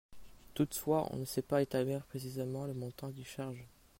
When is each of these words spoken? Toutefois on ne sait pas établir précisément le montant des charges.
Toutefois 0.55 1.07
on 1.11 1.17
ne 1.17 1.25
sait 1.25 1.43
pas 1.43 1.61
établir 1.61 2.03
précisément 2.07 2.65
le 2.65 2.73
montant 2.73 3.09
des 3.09 3.23
charges. 3.23 3.67